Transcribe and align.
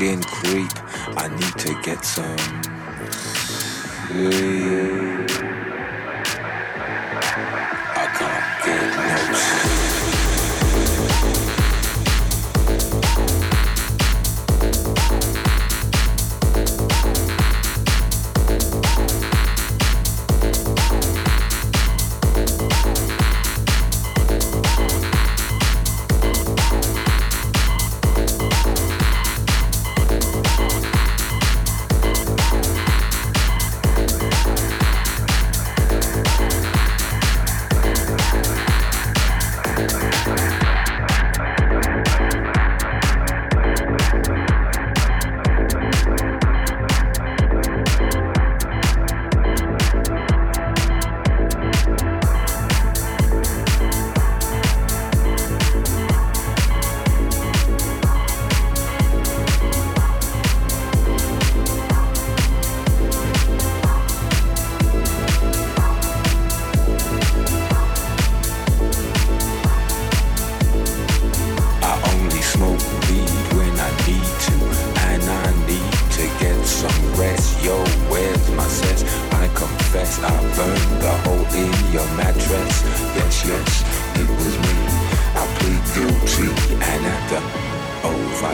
skin 0.00 0.22
creep. 0.22 0.70
I 1.16 1.28
need 1.28 1.58
to 1.58 1.74
get 1.82 2.04
some 2.04 2.38
sleep. 4.08 5.29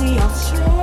we 0.00 0.16
are 0.18 0.30
strong. 0.30 0.77